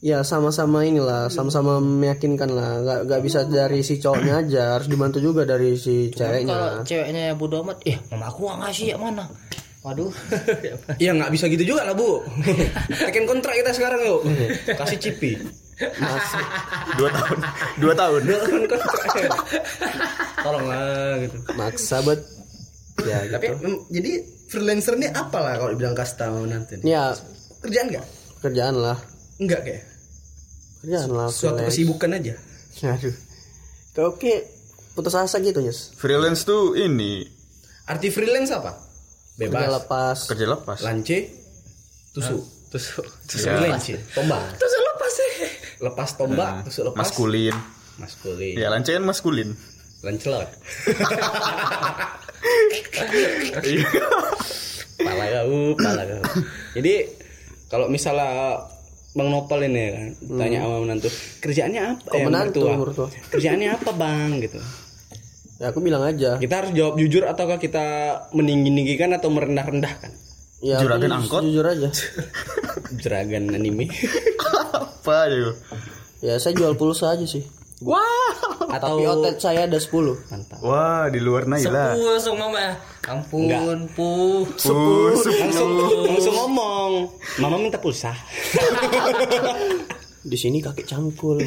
[0.00, 2.80] Ya sama-sama inilah, sama-sama meyakinkan lah.
[2.80, 6.56] Gak, gak bisa dari si cowoknya aja, harus dibantu juga dari si kalau ceweknya.
[6.82, 9.28] ceweknya ya bodo amat eh mama aku gak ngasih ya mana
[9.80, 10.08] waduh
[11.04, 12.24] Ya nggak bisa gitu juga lah, Bu.
[13.08, 14.20] Tekan kontrak kita sekarang yuk.
[14.72, 15.36] Kasih cipi.
[16.96, 17.38] Dua tahun.
[17.76, 18.20] Dua tahun.
[20.36, 20.80] Tolonglah
[21.20, 21.36] gitu.
[21.56, 22.20] Maksa bet.
[23.04, 23.32] Ya gitu.
[23.36, 23.46] Tapi
[23.88, 24.12] jadi
[24.48, 26.76] freelancer ini apa lah kalau dibilang kasta mau nanti?
[26.76, 26.84] nih?
[26.88, 27.12] Ya
[27.60, 28.06] Kerjaan nggak?
[28.40, 28.96] kerjaan lah,
[29.36, 29.84] Enggak kayak.
[30.80, 31.28] Kerjaan lah.
[31.28, 31.68] Suatu freelance.
[31.70, 32.34] kesibukan aja.
[32.96, 33.14] Aduh.
[33.90, 34.34] Kayak oke,
[34.92, 35.92] putus asa gitu nyes.
[35.94, 37.26] Freelance tuh ini
[37.84, 38.78] Arti freelance apa?
[39.34, 39.70] Kerja Bebas.
[39.74, 40.18] lepas.
[40.26, 40.78] kerja lepas.
[40.80, 41.18] Lance.
[42.10, 42.42] Tusuk.
[42.70, 43.58] tusuk Tusuk Ya.
[43.58, 43.98] lance.
[44.10, 44.42] Tombak.
[44.54, 45.30] tusuk lepas sih
[45.80, 46.98] Lepas tombak, tusuk lepas.
[47.02, 47.56] Maskulin.
[47.96, 48.54] Maskulin.
[48.54, 49.56] Ya lance kan maskulin.
[50.00, 50.48] Lancelot.
[55.00, 56.22] pala kau, pala kau.
[56.76, 56.94] Jadi
[57.68, 58.60] kalau misalnya
[59.10, 61.08] Bang Nopal ini kan tanya sama menantu
[61.40, 62.06] kerjaannya apa?
[62.06, 62.78] Oh, Eh, menantu, mertua.
[62.78, 63.06] mertua.
[63.32, 64.58] Kerjaannya apa bang gitu?
[65.58, 66.36] Ya aku bilang aja.
[66.36, 67.86] Kita harus jawab jujur ataukah kita
[68.30, 70.14] meninggi-ninggikan atau merendah-rendahkan?
[70.60, 71.42] Ya Juragan ju- angkot?
[71.42, 71.88] Jujur aja.
[73.02, 73.90] Jeragan anime.
[74.76, 75.52] Apa aja?
[76.20, 77.42] Ya saya jual pulsa aja sih.
[78.70, 79.90] atau Tapi otet saya ada 10
[80.28, 80.60] mantap.
[80.60, 81.96] Wah, di luar Naila.
[81.96, 82.76] Sepuluh langsung mama
[83.08, 85.16] ampun pu Sepuluh.
[85.16, 85.70] Langsung
[86.04, 86.92] langsung ngomong.
[87.40, 88.12] Mama minta pulsa.
[90.30, 91.40] Di sini kakek cangkul.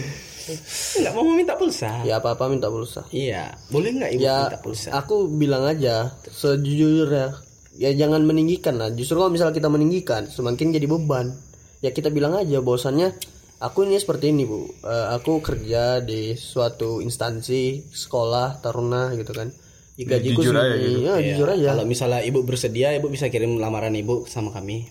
[0.97, 2.01] Enggak mau minta pulsa.
[2.03, 3.05] Ya apa-apa minta pulsa.
[3.13, 4.89] Iya, boleh nggak ibu Ya minta pulsa?
[4.91, 7.37] aku bilang aja sejujurnya
[7.77, 8.89] ya jangan meninggikan lah.
[8.91, 11.37] Justru kalau misalnya kita meninggikan semakin jadi beban.
[11.85, 13.13] Ya kita bilang aja bahwasannya
[13.61, 14.65] aku ini seperti ini bu.
[14.83, 19.53] Eh, aku kerja di suatu instansi sekolah taruna gitu kan.
[19.93, 20.89] Gajiku Jujur aja segini.
[20.89, 20.99] gitu.
[21.05, 21.67] Ya, jujur aja.
[21.69, 24.89] Kalau misalnya ibu bersedia, ibu bisa kirim lamaran ibu sama kami.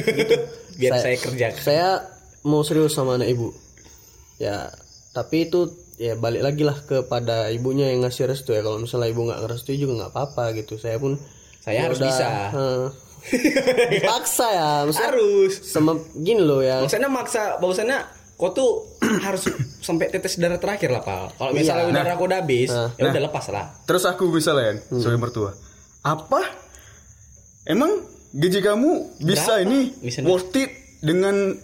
[0.80, 1.46] Biar saya, kerja.
[1.56, 1.88] Saya
[2.44, 3.56] mau serius sama anak ibu.
[4.36, 4.68] Ya,
[5.12, 5.64] tapi itu
[5.96, 8.60] ya balik lagi lah kepada ibunya yang ngasih restu ya.
[8.60, 10.76] Kalau misalnya ibu nggak ngerestui juga nggak apa-apa gitu.
[10.76, 11.16] Saya pun
[11.64, 12.26] Saya harus udah, bisa.
[12.52, 12.84] eh,
[13.96, 14.70] dipaksa ya.
[14.84, 15.52] Maksudnya Harus.
[15.64, 16.84] sama gini loh ya.
[16.84, 17.98] Maksudnya maksa, bahwasannya
[18.34, 18.70] kau tuh
[19.26, 19.46] harus
[19.78, 21.34] sampai tetes darah terakhir lah pak.
[21.34, 21.92] Kalau misalnya Iya.
[21.92, 23.66] udah aku udah habis, ya udah lepas lah.
[23.84, 24.98] Terus aku misalnya Hmm.
[24.98, 25.50] sebagai mertua.
[26.00, 26.40] Apa?
[27.64, 27.92] Emang
[28.30, 29.64] gaji kamu bisa Berapa?
[29.64, 30.70] ini Bisa worth it
[31.00, 31.54] dengan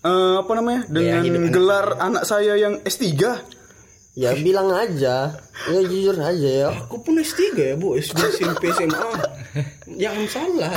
[0.00, 0.86] eh, apa namanya?
[0.86, 3.08] Dengan hidup anak gelar anak saya yang S3?
[4.12, 5.38] Ya bilang aja.
[5.66, 6.68] Ya jujur aja ya.
[6.78, 9.00] Aku pun S3 ya bu, SD, SMP, SMA.
[10.02, 10.74] Jangan salah.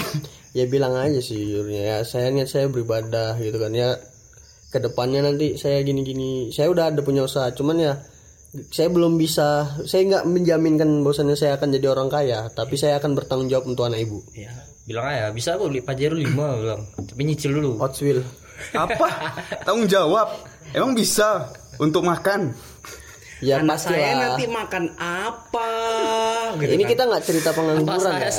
[0.52, 1.98] Ya bilang aja sih jujurnya ya.
[2.04, 3.98] Saya niat saya beribadah gitu kan ya.
[4.74, 6.50] Ke depannya nanti saya gini-gini.
[6.50, 7.54] Saya udah ada punya usaha.
[7.54, 7.94] Cuman ya
[8.74, 9.78] saya belum bisa.
[9.86, 12.50] Saya nggak menjaminkan bahwasannya saya akan jadi orang kaya.
[12.50, 14.26] Tapi saya akan bertanggung jawab untuk anak ibu.
[14.34, 14.50] Ya.
[14.84, 18.20] bilang aja bisa kok beli pajero lima bilang tapi nyicil dulu Hot Wheel.
[18.76, 19.08] Apa?
[19.64, 20.44] Tanggung jawab.
[20.76, 22.52] Emang bisa untuk makan?
[23.44, 25.70] Ya Anak pasti saya nanti makan apa?
[26.56, 26.90] Gitu Ini kan.
[26.90, 28.32] kita nggak cerita pengangguran ya.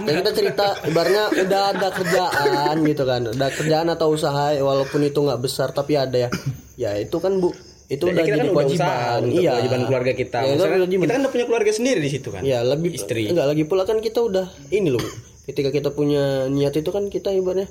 [0.00, 3.20] Ya kita cerita ibaratnya udah ada kerjaan gitu kan.
[3.26, 6.30] Udah kerjaan atau usaha walaupun itu nggak besar tapi ada ya.
[6.74, 7.50] Ya itu kan Bu.
[7.86, 9.20] Itu Ya, udah kita jadi kan udah usaha kewajiban.
[9.20, 9.50] untuk Iya.
[9.52, 10.38] kewajiban keluarga kita.
[10.38, 12.42] Ya, udah kita kan udah punya keluarga sendiri di situ kan.
[12.42, 13.22] Ya lebih Istri.
[13.28, 14.96] enggak lagi pula kan kita udah ini loh.
[14.96, 15.10] Bu.
[15.44, 17.66] Ketika kita punya niat itu kan kita ibaratnya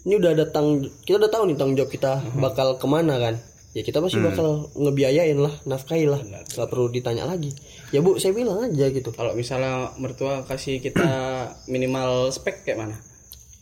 [0.00, 3.34] ini udah ada tang kita udah tahu nih tanggung jawab kita bakal ke mana kan.
[3.70, 4.26] Ya kita pasti Hmm.
[4.26, 6.18] bakal ngebiayain lah, nafkahi lah.
[6.44, 7.54] Gak perlu ditanya lagi.
[7.90, 9.10] Ya Bu, saya bilang aja gitu.
[9.10, 11.06] Kalau misalnya mertua kasih kita
[11.66, 12.96] minimal spek kayak mana?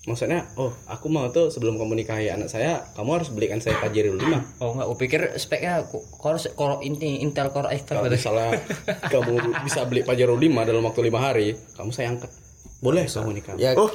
[0.02, 4.16] Maksudnya, oh aku mau tuh sebelum kamu nikahi anak saya, kamu harus belikan saya Pajero
[4.16, 4.40] 5.
[4.58, 8.48] oh enggak aku pikir speknya ko- core core ini Intel Core i5 Kalau misalnya
[9.04, 12.32] kamu bisa beli Pajero 5 dalam waktu lima hari, kamu saya angkat.
[12.80, 13.54] Boleh kamu nikah.
[13.56, 13.92] Ya Oh,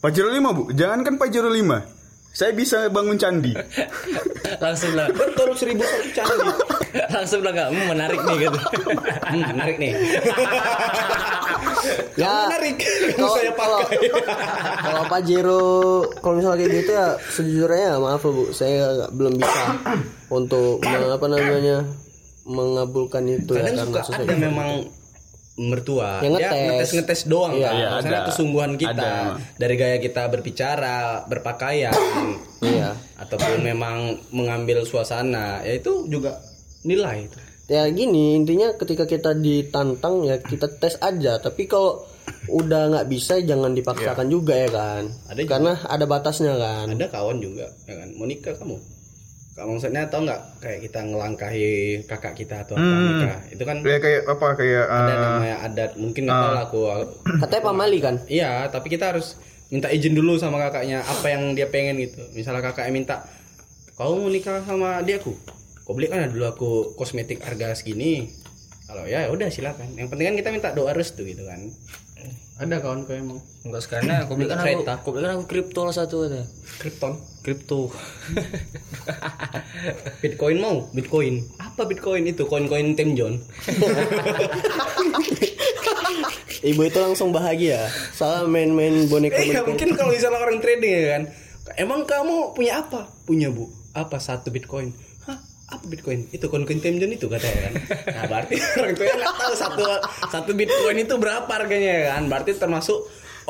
[0.00, 0.72] Pajero 5 bu.
[0.72, 1.84] Jangankan Pajero 5.
[2.34, 3.54] Saya bisa bangun candi.
[4.64, 6.50] langsung lah Betul seribu satu candi.
[7.14, 8.58] langsung lah enggak hmm, menarik nih gitu
[9.30, 9.92] Hmm, menarik nih.
[12.14, 12.76] ya menarik.
[13.14, 13.98] kalau saya kalau pakai.
[14.78, 15.62] kalau Pajero
[16.16, 19.62] kalau misalnya kayak gitu ya sejujurnya maaf loh, bu saya nggak- belum bisa
[20.36, 21.76] untuk apa namanya
[22.44, 24.68] mengabulkan itu ya Kadang suka sesuai- ada memang
[25.56, 26.66] mertua Yang dia ngetes.
[26.66, 27.62] ngetes ngetes doang Iya.
[27.62, 28.28] kan Iya, Maksudnya ada.
[28.28, 29.12] kesungguhan kita Ada.
[29.54, 31.94] dari gaya kita berbicara berpakaian
[32.58, 32.90] Iya.
[33.16, 33.96] ataupun memang
[34.30, 36.42] mengambil suasana ya itu juga
[36.82, 42.02] nilai itu ya gini intinya ketika kita ditantang ya kita tes aja tapi kalau
[42.46, 45.50] udah nggak bisa jangan dipaksakan juga ya kan Ada juga.
[45.50, 48.76] karena ada batasnya kan ada kawan juga ya kan mau nikah kamu
[49.54, 53.38] Kak maksudnya tau nggak kayak kita ngelangkahi kakak kita atau apa nikah?
[53.54, 55.90] Itu kan Kayak kayak apa kayak ada eh, namanya adat.
[55.94, 56.80] Mungkin nggak tahu lah aku.
[57.46, 58.14] Katanya pamali kan?
[58.26, 59.38] Iya tapi kita harus
[59.70, 62.18] minta izin dulu sama kakaknya apa yang dia pengen gitu.
[62.34, 63.16] Misalnya kakaknya minta
[63.94, 65.38] kau mau nikah sama adikku
[65.86, 68.26] kau beli kan dulu aku kosmetik harga segini.
[68.90, 69.94] Kalau ya udah silakan.
[69.94, 71.62] Yang penting kan kita minta doa restu gitu kan
[72.54, 74.92] ada kawan kau emang Enggak sekarang aku belikan aku, Kereta.
[74.94, 76.42] aku belikan aku kripto lah satu ada.
[76.78, 77.12] Krypton
[77.42, 77.90] Kripto.
[80.22, 83.34] Bitcoin mau Bitcoin apa Bitcoin itu koin-koin Tim John
[86.64, 91.04] ibu itu langsung bahagia soalnya main-main boneka Eh, ya mungkin kalau misalnya orang trading ya
[91.18, 91.22] kan.
[91.74, 93.08] Emang kamu punya apa?
[93.24, 93.66] Punya bu.
[93.92, 94.92] Apa satu bitcoin?
[95.74, 96.30] Apa bitcoin?
[96.30, 97.72] Itu koin-koin Temjon itu katanya kan.
[98.14, 99.82] Nah berarti orang tuanya nggak tahu satu
[100.30, 102.22] satu bitcoin itu berapa harganya ya kan.
[102.30, 102.98] Berarti termasuk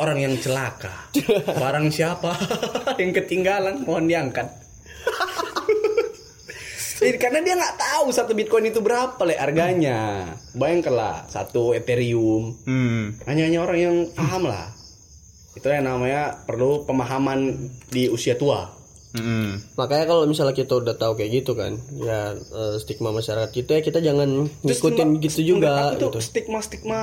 [0.00, 1.12] orang yang celaka.
[1.60, 2.32] Barang siapa
[3.00, 4.48] yang ketinggalan mohon diangkat.
[6.94, 10.32] Jadi, karena dia nggak tahu satu bitcoin itu berapa le harganya.
[10.56, 13.28] Bayangkanlah satu ethereum hmm.
[13.28, 14.72] hanya hanya orang yang paham lah
[15.54, 18.74] itu yang namanya perlu pemahaman di usia tua
[19.14, 19.74] hmm.
[19.74, 23.82] makanya kalau misalnya kita udah tahu kayak gitu kan ya eh, stigma masyarakat kita ya
[23.82, 26.18] kita jangan ngikutin Terus gitu enggak- juga aku tuh gitu.
[26.20, 27.00] stigma stigma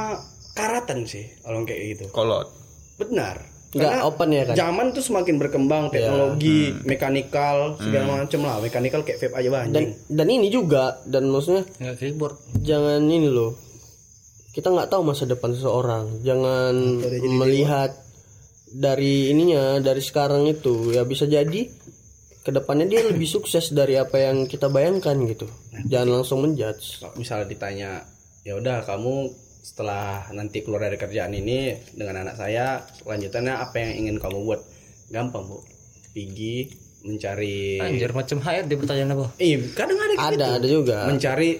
[0.51, 2.03] karatan sih kalau kayak gitu.
[2.11, 2.51] Kolot.
[2.97, 3.47] Benar.
[3.71, 4.55] Nggak Karena open ya kan?
[4.57, 8.59] zaman tuh semakin berkembang teknologi mekanikal segala macam lah.
[8.59, 12.35] Mekanikal kayak vape aja dan banjing dan ini juga dan maksudnya Enggak keyboard.
[12.59, 13.55] jangan ini loh.
[14.51, 16.19] Kita nggak tahu masa depan seseorang.
[16.19, 16.75] Jangan
[17.31, 17.95] melihat
[18.67, 20.91] dari ininya dari sekarang itu.
[20.91, 21.71] Ya bisa jadi
[22.41, 25.45] ke depannya dia lebih sukses dari apa yang kita bayangkan gitu
[25.85, 27.89] jangan langsung menjudge Kalau misalnya ditanya
[28.41, 29.29] ya udah kamu
[29.61, 34.61] setelah nanti keluar dari kerjaan ini dengan anak saya lanjutannya apa yang ingin kamu buat
[35.13, 35.61] gampang bu
[36.11, 36.73] pergi
[37.05, 39.25] mencari Anjir macam hayat dia pertanyaan apa?
[39.41, 40.45] Eh, kadang ada ada gitu.
[40.45, 41.51] ada juga Mencari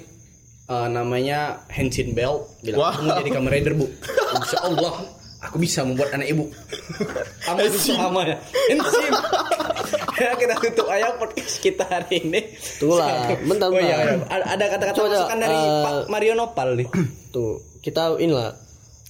[0.69, 2.61] eh, namanya Henshin Belt.
[2.61, 3.89] Bilang, aku mau jadi Kamen Rider, Bu.
[4.37, 4.93] Insya Allah,
[5.41, 6.45] aku bisa membuat anak ibu.
[7.49, 8.37] Kamu sama ya.
[8.69, 9.11] Henshin.
[10.15, 12.41] Ya, kita tutup aja podcast kita hari ini.
[12.77, 14.15] Tunggu lah, bentar, Oh iya, iya.
[14.25, 16.87] Ada- kata-kata masukan dari eh, Pak Mario Nopal nih.
[17.29, 18.53] tuh kita inilah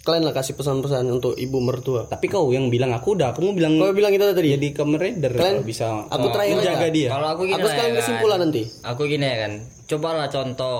[0.02, 3.54] kalian lah kasih pesan-pesan untuk ibu mertua Tapi kau yang bilang aku udah, aku mau
[3.54, 6.78] bilang kalau bilang kita tadi jadi Kamen Rider Kalian- kalau bisa aku eh, terakhir menjaga
[6.80, 6.89] aja.
[6.89, 7.08] dia.
[7.10, 8.00] Kalau aku gini aku sekarang ya kan.
[8.02, 9.54] kesimpulan nanti Aku gini ya kan.
[9.88, 10.78] Cobalah contoh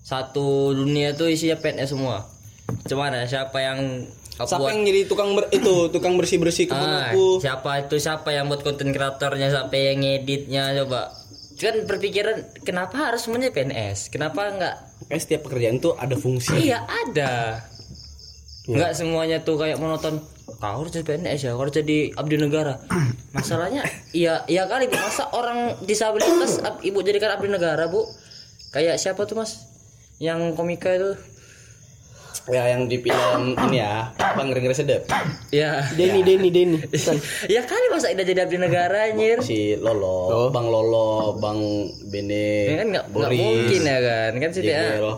[0.00, 2.24] satu dunia tuh isinya PNS semua.
[2.82, 3.78] Cuman ya siapa yang
[4.46, 7.38] Siapa buat yang jadi tukang ber, itu tukang bersih-bersih kebun Ah, aku?
[7.38, 11.12] siapa itu siapa yang buat konten kreatornya siapa yang ngeditnya coba.
[11.54, 16.56] Kan berpikiran kenapa harus semuanya PNS kenapa enggak Kayak setiap pekerjaan tuh ada fungsi.
[16.62, 17.60] iya ada.
[18.64, 20.20] Enggak semuanya tuh kayak monoton.
[20.52, 22.80] Kau harus jadi PNS ya kau harus jadi abdi negara.
[23.32, 24.96] Masalahnya iya iya kali Bu.
[24.96, 28.04] masa orang disabilitas ab- ibu jadikan abdi negara bu?
[28.70, 29.66] Kayak siapa tuh mas?
[30.16, 31.16] Yang komika itu
[32.46, 35.06] Ya yang di film ini ya, Bang Ngeri Sedep.
[35.50, 37.16] ya Denny Denny Denny Bukan.
[37.52, 41.58] ya kali masa tidak jadi abdi negara anjir Si Lolo, Bang Lolo, Bang
[42.06, 45.14] Bene, Ya kan nggak mungkin ya kan kan sih dia Jegel.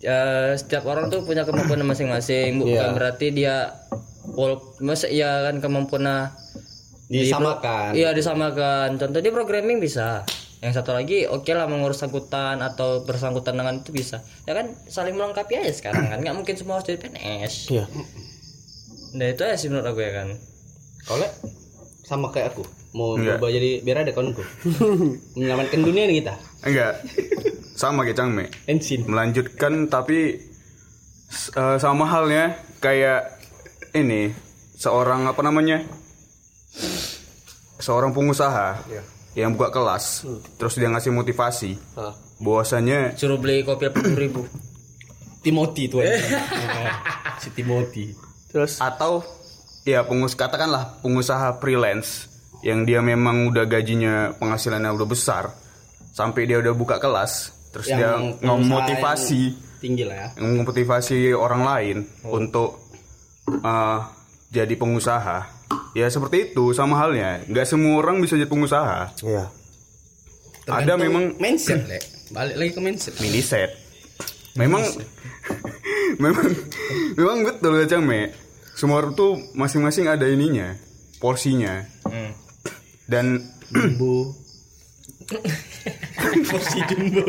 [0.00, 2.92] eh, setiap orang tuh punya kemampuan masing-masing bukan Iya.
[2.92, 3.56] berarti dia
[4.30, 6.06] wal masa iya kan kemampuan
[7.04, 7.90] Disamakan.
[7.92, 10.22] iya disamakan contoh dia programming bisa
[10.60, 15.12] yang satu lagi oke lah mengurus angkutan atau bersangkutan dengan itu bisa ya kan saling
[15.12, 17.84] melengkapi aja sekarang kan nggak mungkin semua harus jadi PNS Iya.
[19.10, 20.28] nah itu aja sih menurut aku ya kan
[21.10, 21.28] Le?
[22.04, 22.62] sama kayak aku.
[22.90, 23.38] Mau Enggak.
[23.38, 24.42] berubah jadi biar ada kawanku.
[25.34, 26.34] Menyelamatkan dunia nih kita.
[26.60, 26.92] enggak
[27.72, 29.06] sama kayak Cangme Ensin.
[29.06, 30.42] melanjutkan tapi
[31.50, 33.40] eh, sama halnya kayak
[33.92, 34.34] ini
[34.76, 35.86] seorang apa namanya
[37.78, 38.84] seorang pengusaha
[39.32, 42.14] yang buka kelas terus dia ngasih motivasi Ah.
[42.36, 44.42] bahwasanya suruh beli kopi delapan ribu
[45.40, 46.04] Timothy tuh.
[47.38, 48.12] si Timothy.
[48.50, 49.24] terus atau
[49.82, 52.28] ya pengus katakanlah pengusaha freelance
[52.60, 55.48] yang dia memang udah gajinya penghasilannya udah besar
[56.10, 57.32] sampai dia udah buka kelas
[57.70, 59.42] terus dia Yang memotivasi
[59.80, 60.28] tinggi lah ya.
[60.36, 62.76] memotivasi orang lain untuk
[63.48, 63.98] eh,
[64.50, 65.46] jadi pengusaha
[65.92, 69.46] ya seperti itu sama halnya nggak semua orang bisa jadi pengusaha Iya
[70.70, 71.98] ada memang mindset, Le.
[72.30, 73.14] Balik lagi ke mindset.
[73.18, 73.74] mini set
[74.54, 74.82] memang
[76.22, 76.46] memang
[77.14, 78.30] memang betul ya Came
[78.74, 80.74] semua orang tuh masing-masing ada ininya
[81.18, 82.34] porsinya Hmm.
[83.06, 83.38] dan
[83.70, 84.34] Jumbo.
[86.50, 87.22] Porsi jumbo.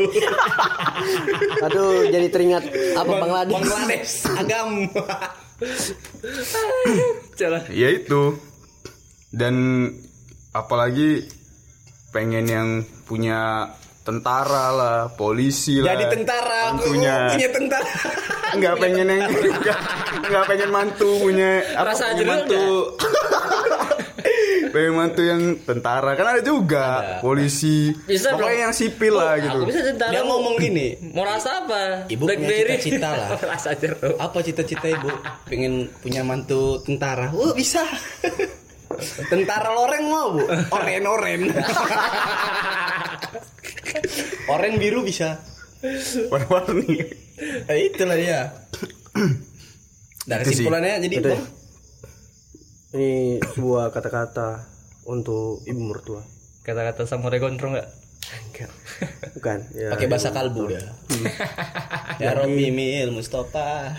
[1.62, 2.66] aduh jadi teringat
[2.98, 4.12] apa Bangladesh Bangladesh.
[4.34, 4.68] Agam.
[7.72, 8.22] Ya itu.
[9.32, 9.88] Dan
[10.52, 11.24] apalagi
[12.12, 12.68] pengen yang
[13.08, 13.72] punya
[14.02, 15.94] tentara lah polisi lah.
[15.94, 17.16] Jadi tentara, aku Mantunya.
[17.32, 17.88] punya tentara.
[18.52, 19.32] nggak pengen yang
[20.28, 22.64] nggak, pengen mantu punya apa Rasa punya mantu
[24.72, 26.84] pengen mantu yang tentara kan ada juga
[27.20, 28.62] polisi Bisa pokoknya dong.
[28.64, 30.10] yang sipil lah gitu bisa tentara.
[30.10, 32.06] Dia ngomong gini, Mau rasa apa?
[32.08, 33.28] Ibu punya cita-cita lah.
[33.52, 34.16] rasa jeruk.
[34.16, 35.08] apa cita-cita ibu?
[35.44, 37.28] Pengen punya mantu tentara.
[37.30, 37.82] Oh bisa.
[39.28, 40.42] Tentara loreng mau bu?
[40.68, 41.40] Oren oren.
[44.52, 45.40] oren biru bisa.
[46.28, 47.00] warna-warni
[47.66, 48.52] Eh, itulah dia.
[50.22, 50.56] Dari Itu sih.
[50.62, 51.38] simpulannya jadi Betul.
[52.92, 54.68] Ini sebuah kata-kata
[55.08, 56.20] untuk ibu mertua.
[56.60, 57.88] Kata-kata samurai gondrong enggak?
[59.36, 59.58] Bukan.
[59.74, 60.84] Ya, pakai bahasa kalbu dia.
[62.20, 63.96] ya Robi Mil Mustafa.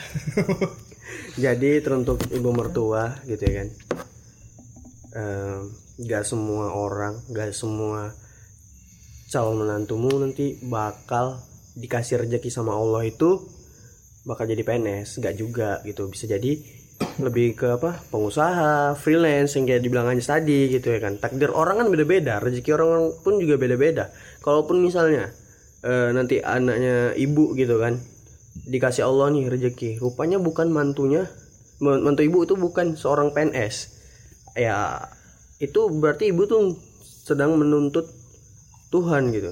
[1.43, 3.69] Jadi teruntuk ibu mertua gitu ya kan.
[5.13, 5.61] Em,
[5.93, 8.17] Gak semua orang, gak semua
[9.29, 11.37] calon menantumu nanti bakal
[11.77, 13.45] dikasih rejeki sama Allah itu
[14.25, 16.09] bakal jadi PNS, gak juga gitu.
[16.09, 16.57] Bisa jadi
[17.19, 18.01] lebih ke apa?
[18.09, 21.17] Pengusaha freelance yang kayak dibilang Anjas tadi gitu ya kan.
[21.17, 24.09] Takdir orang kan beda-beda rezeki orang pun juga beda-beda.
[24.39, 25.29] Kalaupun misalnya
[25.81, 27.99] eh, nanti anaknya ibu gitu kan
[28.65, 29.97] dikasih Allah nih rezeki.
[29.97, 31.27] Rupanya bukan mantunya
[31.79, 33.75] man- mantu ibu itu bukan seorang PNS
[34.53, 35.01] ya
[35.57, 38.05] itu berarti ibu tuh sedang menuntut
[38.89, 39.51] Tuhan gitu.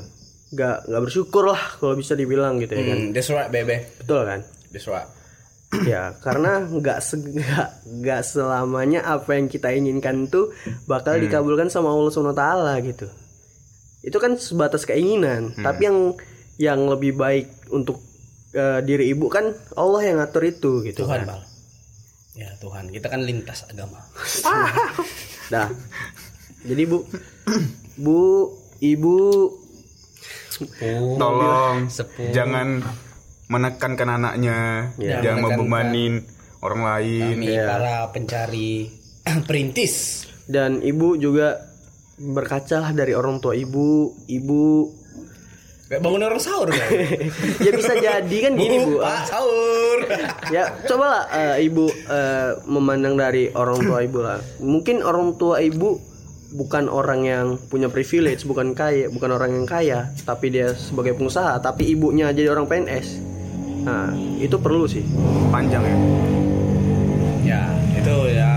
[0.51, 2.97] Nggak nggak bersyukur lah kalau bisa dibilang gitu ya kan.
[2.99, 3.81] Hmm, that's right, baby.
[3.97, 4.39] betul kan?
[4.69, 5.07] That's right.
[5.87, 7.67] Ya karena nggak nggak
[8.03, 10.51] nggak selamanya apa yang kita inginkan itu
[10.83, 13.07] bakal dikabulkan sama Allah Subhanahu wa taala gitu
[14.03, 15.97] itu kan sebatas keinginan tapi yang
[16.59, 18.03] yang lebih baik untuk
[18.51, 21.39] eh, diri ibu kan Allah yang ngatur itu gitu Tuhan, kan.
[21.39, 21.41] Bal.
[22.31, 23.99] Ya Tuhan, kita kan lintas agama.
[25.51, 25.67] Dah.
[26.69, 27.03] Jadi Bu
[27.99, 28.19] Bu
[28.81, 29.17] Ibu
[31.17, 32.29] tolong Sepuh.
[32.33, 32.81] jangan
[33.51, 34.57] menekankan anaknya
[34.95, 35.19] Ya.
[35.19, 35.59] jangan Menekankan.
[35.59, 36.13] membebanin
[36.61, 38.71] orang lain Kami para pencari
[39.47, 40.25] perintis.
[40.47, 41.59] dan Ibu juga
[42.17, 43.87] berkacalah dari orang tua Ibu,
[44.25, 44.63] Ibu
[45.85, 46.87] Kayak bangun orang sahur kan?
[47.67, 48.95] ya bisa jadi kan gini Bu.
[48.97, 49.99] Pak, sahur.
[50.55, 55.99] ya cobalah eh, ibu eh, memandang dari orang tua ibu lah mungkin orang tua ibu
[56.51, 61.59] bukan orang yang punya privilege bukan kaya bukan orang yang kaya tapi dia sebagai pengusaha
[61.59, 63.07] tapi ibunya jadi orang PNS
[63.81, 65.01] nah itu perlu sih.
[65.49, 65.97] Panjang ya?
[67.41, 67.61] Ya,
[67.97, 68.51] itu ya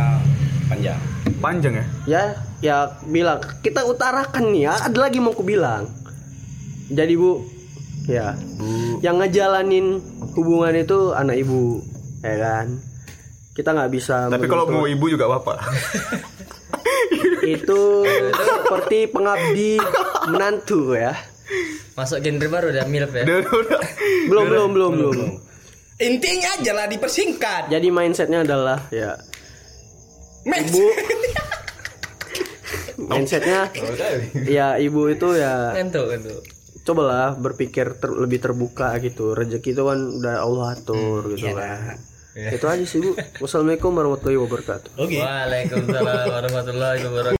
[0.68, 1.00] panjang.
[1.40, 1.86] panjang ya?
[2.04, 2.22] Ya
[2.60, 2.76] ya
[3.08, 3.40] bilang.
[3.60, 4.74] Kita utarakan nih ya.
[4.88, 5.88] Ada lagi mau ku bilang
[6.92, 7.40] jadi bu.
[8.04, 8.36] Ya.
[9.00, 9.86] Yang ngejalanin
[10.36, 11.80] hubungan itu anak ibu
[12.20, 12.66] ya kan?
[13.56, 15.64] Kita nggak bisa tapi kalau mau ibu juga bapak.
[17.44, 18.04] Itu
[18.60, 19.80] seperti pengabdi
[20.28, 21.12] menantu ya
[21.94, 23.22] Masuk genre baru udah milf ya.
[23.22, 23.80] Udah, udah.
[24.26, 25.30] belum belum belum belum
[25.96, 27.68] Intinya aja lah dipersingkat.
[27.68, 29.14] jadi mindsetnya adalah ya
[30.44, 30.68] Max.
[30.68, 30.82] ibu
[33.00, 33.70] mindsetnya
[34.44, 36.40] ya ibu itu ya Ngantuk ngantuk.
[36.82, 41.96] cobalah berpikir ter- lebih terbuka gitu rezeki itu kan udah Allah atur gitu kan
[42.34, 45.16] itu aja sih bu wassalamualaikum warahmatullahi wabarakatuh Oke.
[45.16, 47.32] Waalaikumsalam warahmatullahi wabarakatuh.